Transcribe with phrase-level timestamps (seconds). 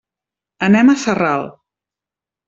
[0.67, 1.45] Anem a Sarral.